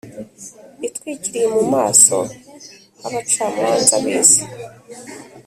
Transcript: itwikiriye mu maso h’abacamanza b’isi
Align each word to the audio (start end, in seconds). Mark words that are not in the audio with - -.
itwikiriye 0.87 1.47
mu 1.55 1.63
maso 1.73 2.17
h’abacamanza 2.99 3.95
b’isi 4.03 4.43